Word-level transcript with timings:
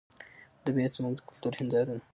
ادبیات 0.61 0.91
زموږ 0.97 1.13
د 1.17 1.21
کلتور 1.27 1.53
هنداره 1.59 1.93
ده. 1.97 2.03